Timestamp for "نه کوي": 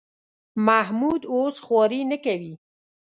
2.11-2.53